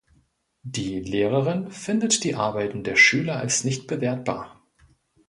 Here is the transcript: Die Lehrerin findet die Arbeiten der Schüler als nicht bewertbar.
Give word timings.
Die 0.63 0.99
Lehrerin 0.99 1.69
findet 1.69 2.23
die 2.23 2.33
Arbeiten 2.33 2.83
der 2.83 2.95
Schüler 2.95 3.35
als 3.35 3.63
nicht 3.63 3.85
bewertbar. 3.85 4.59